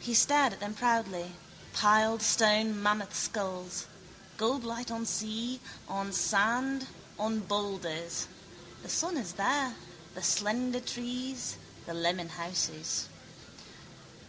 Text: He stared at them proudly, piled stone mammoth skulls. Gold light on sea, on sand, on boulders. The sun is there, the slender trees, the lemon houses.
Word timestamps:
He 0.00 0.12
stared 0.12 0.54
at 0.54 0.58
them 0.58 0.74
proudly, 0.74 1.34
piled 1.72 2.20
stone 2.20 2.82
mammoth 2.82 3.14
skulls. 3.16 3.86
Gold 4.36 4.64
light 4.64 4.90
on 4.90 5.06
sea, 5.06 5.60
on 5.88 6.12
sand, 6.12 6.88
on 7.16 7.38
boulders. 7.38 8.26
The 8.82 8.88
sun 8.88 9.16
is 9.16 9.34
there, 9.34 9.76
the 10.16 10.22
slender 10.24 10.80
trees, 10.80 11.58
the 11.86 11.94
lemon 11.94 12.30
houses. 12.30 13.08